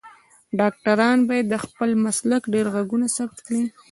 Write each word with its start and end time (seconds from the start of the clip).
ډاکټران 0.59 1.17
باید 1.29 1.45
د 1.49 1.55
خپل 1.65 1.89
مسلک 2.05 2.41
ډیر 2.53 2.65
غږونه 2.75 3.07
ثبت 3.15 3.37
کړی 3.45 3.63